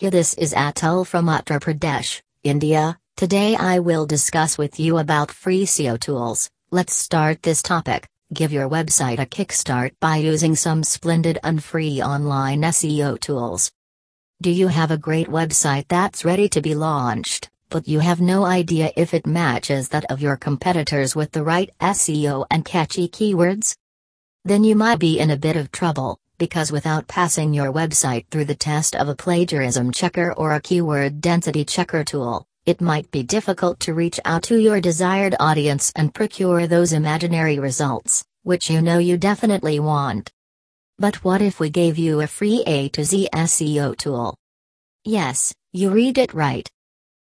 This 0.00 0.32
is 0.32 0.54
Atul 0.54 1.06
from 1.06 1.26
Uttar 1.26 1.60
Pradesh, 1.60 2.22
India. 2.42 2.98
Today 3.18 3.54
I 3.54 3.80
will 3.80 4.06
discuss 4.06 4.56
with 4.56 4.80
you 4.80 4.96
about 4.96 5.30
free 5.30 5.66
SEO 5.66 6.00
tools. 6.00 6.48
Let's 6.70 6.94
start 6.94 7.42
this 7.42 7.60
topic. 7.60 8.08
Give 8.32 8.50
your 8.50 8.66
website 8.66 9.18
a 9.18 9.26
kickstart 9.26 9.92
by 10.00 10.16
using 10.16 10.56
some 10.56 10.84
splendid 10.84 11.38
and 11.44 11.62
free 11.62 12.02
online 12.02 12.62
SEO 12.62 13.20
tools. 13.20 13.70
Do 14.40 14.50
you 14.50 14.68
have 14.68 14.90
a 14.90 14.96
great 14.96 15.28
website 15.28 15.84
that's 15.88 16.24
ready 16.24 16.48
to 16.48 16.62
be 16.62 16.74
launched, 16.74 17.50
but 17.68 17.86
you 17.86 17.98
have 17.98 18.22
no 18.22 18.46
idea 18.46 18.92
if 18.96 19.12
it 19.12 19.26
matches 19.26 19.90
that 19.90 20.06
of 20.10 20.22
your 20.22 20.38
competitors 20.38 21.14
with 21.14 21.32
the 21.32 21.44
right 21.44 21.68
SEO 21.78 22.46
and 22.50 22.64
catchy 22.64 23.06
keywords? 23.06 23.76
Then 24.46 24.64
you 24.64 24.76
might 24.76 24.98
be 24.98 25.18
in 25.20 25.30
a 25.30 25.36
bit 25.36 25.56
of 25.56 25.70
trouble 25.70 26.18
because 26.40 26.72
without 26.72 27.06
passing 27.06 27.52
your 27.52 27.70
website 27.70 28.24
through 28.30 28.46
the 28.46 28.54
test 28.54 28.96
of 28.96 29.10
a 29.10 29.14
plagiarism 29.14 29.92
checker 29.92 30.32
or 30.32 30.54
a 30.54 30.60
keyword 30.60 31.20
density 31.20 31.66
checker 31.66 32.02
tool, 32.02 32.46
it 32.64 32.80
might 32.80 33.10
be 33.10 33.22
difficult 33.22 33.78
to 33.78 33.92
reach 33.92 34.18
out 34.24 34.42
to 34.44 34.56
your 34.56 34.80
desired 34.80 35.36
audience 35.38 35.92
and 35.96 36.14
procure 36.14 36.66
those 36.66 36.94
imaginary 36.94 37.58
results, 37.58 38.24
which 38.42 38.70
you 38.70 38.80
know 38.80 38.96
you 38.96 39.18
definitely 39.18 39.80
want. 39.80 40.32
But 40.98 41.16
what 41.16 41.42
if 41.42 41.60
we 41.60 41.68
gave 41.68 41.98
you 41.98 42.22
a 42.22 42.26
free 42.26 42.64
A 42.66 42.88
to 42.88 43.04
Z 43.04 43.28
SEO 43.34 43.94
tool? 43.98 44.34
Yes, 45.04 45.54
you 45.74 45.90
read 45.90 46.16
it 46.16 46.32
right. 46.32 46.66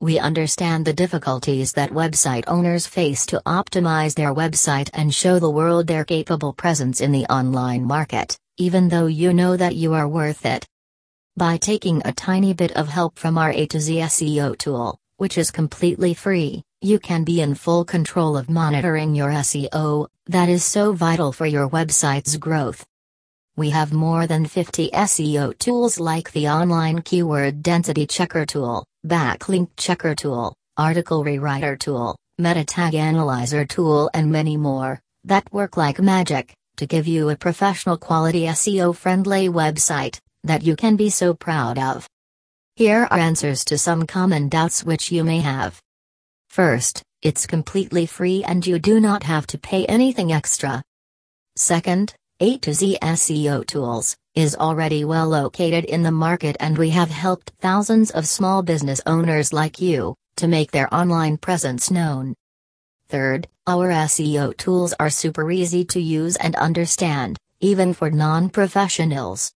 We 0.00 0.20
understand 0.20 0.84
the 0.84 0.92
difficulties 0.92 1.72
that 1.72 1.90
website 1.90 2.44
owners 2.46 2.86
face 2.86 3.26
to 3.26 3.42
optimize 3.46 4.14
their 4.14 4.32
website 4.32 4.90
and 4.94 5.12
show 5.12 5.40
the 5.40 5.50
world 5.50 5.88
their 5.88 6.04
capable 6.04 6.52
presence 6.52 7.00
in 7.00 7.10
the 7.10 7.26
online 7.26 7.84
market 7.84 8.38
even 8.58 8.88
though 8.88 9.06
you 9.06 9.32
know 9.32 9.56
that 9.56 9.76
you 9.76 9.94
are 9.94 10.08
worth 10.08 10.44
it. 10.44 10.66
By 11.36 11.56
taking 11.56 12.02
a 12.04 12.12
tiny 12.12 12.52
bit 12.52 12.72
of 12.72 12.88
help 12.88 13.18
from 13.18 13.38
our 13.38 13.50
A 13.50 13.66
to 13.66 13.80
Z 13.80 13.96
SEO 13.96 14.58
tool, 14.58 14.98
which 15.16 15.38
is 15.38 15.50
completely 15.50 16.12
free, 16.12 16.62
you 16.82 16.98
can 16.98 17.24
be 17.24 17.40
in 17.40 17.54
full 17.54 17.84
control 17.84 18.36
of 18.36 18.50
monitoring 18.50 19.14
your 19.14 19.30
SEO, 19.30 20.08
that 20.26 20.48
is 20.48 20.64
so 20.64 20.92
vital 20.92 21.32
for 21.32 21.46
your 21.46 21.68
website's 21.68 22.36
growth. 22.36 22.84
We 23.56 23.70
have 23.70 23.92
more 23.92 24.26
than 24.26 24.46
50 24.46 24.90
SEO 24.90 25.58
tools 25.58 25.98
like 25.98 26.32
the 26.32 26.48
Online 26.48 27.00
Keyword 27.00 27.62
Density 27.62 28.06
Checker 28.06 28.44
Tool, 28.44 28.84
Backlink 29.06 29.70
Checker 29.76 30.14
Tool, 30.14 30.54
Article 30.76 31.24
Rewriter 31.24 31.78
Tool, 31.78 32.16
Meta 32.38 32.64
Tag 32.64 32.94
Analyzer 32.94 33.64
Tool, 33.64 34.10
and 34.12 34.30
many 34.30 34.56
more, 34.56 35.00
that 35.24 35.50
work 35.52 35.76
like 35.76 36.00
magic 36.00 36.54
to 36.82 36.86
give 36.88 37.06
you 37.06 37.28
a 37.28 37.36
professional 37.36 37.96
quality 37.96 38.42
SEO 38.46 38.92
friendly 38.92 39.48
website 39.48 40.18
that 40.42 40.64
you 40.64 40.74
can 40.74 40.96
be 40.96 41.08
so 41.08 41.32
proud 41.32 41.78
of. 41.78 42.08
Here 42.74 43.06
are 43.08 43.18
answers 43.20 43.64
to 43.66 43.78
some 43.78 44.04
common 44.04 44.48
doubts 44.48 44.82
which 44.82 45.12
you 45.12 45.22
may 45.22 45.38
have. 45.38 45.80
First, 46.50 47.00
it's 47.22 47.46
completely 47.46 48.04
free 48.04 48.42
and 48.42 48.66
you 48.66 48.80
do 48.80 48.98
not 48.98 49.22
have 49.22 49.46
to 49.48 49.58
pay 49.58 49.86
anything 49.86 50.32
extra. 50.32 50.82
Second, 51.54 52.16
A 52.40 52.58
to 52.58 52.74
Z 52.74 52.98
SEO 53.00 53.64
Tools 53.64 54.16
is 54.34 54.56
already 54.56 55.04
well 55.04 55.28
located 55.28 55.84
in 55.84 56.02
the 56.02 56.10
market 56.10 56.56
and 56.58 56.76
we 56.76 56.90
have 56.90 57.10
helped 57.10 57.52
thousands 57.60 58.10
of 58.10 58.26
small 58.26 58.64
business 58.64 59.00
owners 59.06 59.52
like 59.52 59.80
you 59.80 60.16
to 60.38 60.48
make 60.48 60.72
their 60.72 60.92
online 60.92 61.36
presence 61.36 61.92
known. 61.92 62.34
Third, 63.12 63.46
our 63.66 63.90
SEO 63.90 64.56
tools 64.56 64.94
are 64.98 65.10
super 65.10 65.52
easy 65.52 65.84
to 65.84 66.00
use 66.00 66.36
and 66.36 66.56
understand, 66.56 67.36
even 67.60 67.92
for 67.92 68.10
non 68.10 68.48
professionals. 68.48 69.52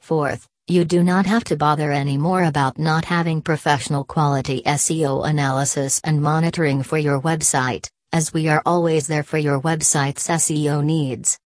Fourth, 0.00 0.48
you 0.66 0.84
do 0.84 1.04
not 1.04 1.24
have 1.24 1.44
to 1.44 1.56
bother 1.56 1.92
anymore 1.92 2.42
about 2.42 2.80
not 2.80 3.04
having 3.04 3.42
professional 3.42 4.02
quality 4.02 4.62
SEO 4.66 5.24
analysis 5.24 6.00
and 6.02 6.20
monitoring 6.20 6.82
for 6.82 6.98
your 6.98 7.20
website, 7.20 7.88
as 8.12 8.34
we 8.34 8.48
are 8.48 8.62
always 8.66 9.06
there 9.06 9.22
for 9.22 9.38
your 9.38 9.60
website's 9.60 10.26
SEO 10.26 10.82
needs. 10.82 11.38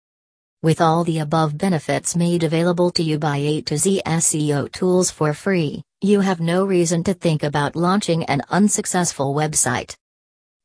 With 0.62 0.80
all 0.80 1.04
the 1.04 1.18
above 1.18 1.58
benefits 1.58 2.16
made 2.16 2.42
available 2.42 2.90
to 2.92 3.02
you 3.02 3.18
by 3.18 3.36
A 3.36 3.60
to 3.68 3.76
Z 3.76 4.00
SEO 4.06 4.72
tools 4.72 5.10
for 5.10 5.34
free, 5.34 5.82
you 6.00 6.20
have 6.20 6.40
no 6.40 6.64
reason 6.64 7.04
to 7.04 7.12
think 7.12 7.42
about 7.42 7.76
launching 7.76 8.24
an 8.24 8.40
unsuccessful 8.48 9.34
website. 9.34 9.94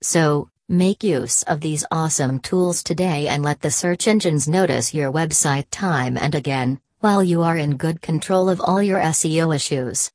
So, 0.02 0.49
Make 0.72 1.04
use 1.04 1.42
of 1.48 1.62
these 1.62 1.84
awesome 1.90 2.40
tools 2.42 2.84
today 2.84 3.28
and 3.28 3.42
let 3.42 3.60
the 3.60 3.72
search 3.72 4.08
engines 4.08 4.48
notice 4.48 4.94
your 4.94 5.12
website 5.12 5.66
time 5.72 6.16
and 6.16 6.36
again, 6.36 6.80
while 7.00 7.24
you 7.24 7.42
are 7.42 7.58
in 7.58 7.76
good 7.76 8.04
control 8.04 8.50
of 8.50 8.62
all 8.62 8.80
your 8.80 9.00
SEO 9.00 9.56
issues. 9.56 10.12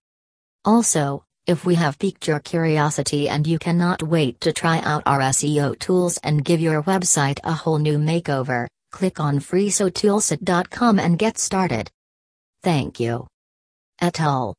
Also, 0.65 1.25
if 1.49 1.67
we 1.67 1.75
have 1.75 1.99
piqued 1.99 2.29
your 2.29 2.39
curiosity 2.39 3.29
and 3.29 3.49
you 3.49 3.59
cannot 3.59 4.05
wait 4.05 4.41
to 4.43 4.53
try 4.53 4.79
out 4.85 5.03
our 5.07 5.19
SEO 5.19 5.77
tools 5.81 6.19
and 6.19 6.45
give 6.45 6.61
your 6.61 6.85
website 6.85 7.41
a 7.43 7.53
whole 7.53 7.81
new 7.81 7.99
makeover, 7.99 8.69
click 8.93 9.19
on 9.19 9.41
freesotoolset.com 9.41 11.01
and 11.01 11.19
get 11.19 11.37
started. 11.37 11.91
Thank 12.63 13.01
you. 13.01 13.27
Atul. 14.01 14.53